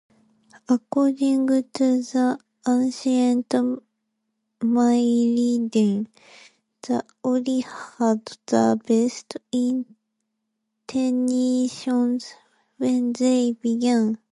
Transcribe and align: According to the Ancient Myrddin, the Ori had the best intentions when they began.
According 0.67 1.45
to 1.73 2.01
the 2.01 2.39
Ancient 2.67 3.53
Myrddin, 4.61 6.07
the 6.81 7.05
Ori 7.23 7.59
had 7.59 8.25
the 8.47 8.81
best 8.83 9.37
intentions 9.51 12.33
when 12.77 13.13
they 13.13 13.51
began. 13.51 14.17